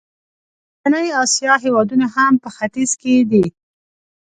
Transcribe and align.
منځنۍ 0.81 1.09
اسیا 1.23 1.53
هېوادونه 1.65 2.05
هم 2.15 2.33
په 2.43 2.49
ختیځ 2.55 2.91
کې 3.01 3.13
دي. 3.31 3.45